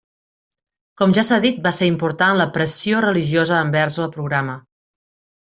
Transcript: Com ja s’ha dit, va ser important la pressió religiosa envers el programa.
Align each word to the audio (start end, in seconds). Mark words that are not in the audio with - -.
Com 1.01 1.11
ja 1.17 1.23
s’ha 1.27 1.37
dit, 1.43 1.59
va 1.67 1.73
ser 1.79 1.89
important 1.89 2.39
la 2.41 2.47
pressió 2.57 3.03
religiosa 3.07 3.61
envers 3.67 4.01
el 4.07 4.11
programa. 4.19 4.59